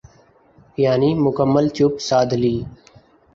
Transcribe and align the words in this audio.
یعنی 0.83 1.09
مکمل 1.25 1.65
چپ 1.75 1.93
سادھ 2.07 2.33
لی۔ 2.41 2.55